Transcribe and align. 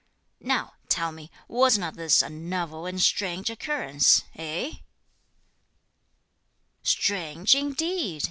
Now, 0.39 0.73
tell 0.89 1.11
me, 1.11 1.29
was 1.47 1.77
not 1.77 1.93
this 1.95 2.23
a 2.23 2.29
novel 2.31 2.87
and 2.87 2.99
strange 2.99 3.51
occurrence? 3.51 4.23
eh?" 4.33 4.77
"Strange 6.81 7.53
indeed!" 7.53 8.19